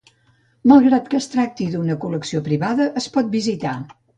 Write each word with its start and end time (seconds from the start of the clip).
Malgrat 0.71 1.11
que 1.11 1.19
es 1.19 1.27
tracti 1.35 1.67
d'una 1.75 1.99
col·lecció 2.07 2.43
privada, 2.51 2.91
es 3.03 3.11
pot 3.19 3.31
visitar. 3.37 3.77